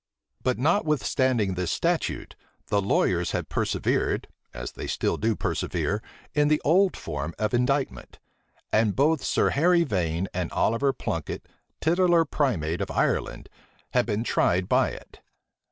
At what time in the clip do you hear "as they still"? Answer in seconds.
4.51-5.15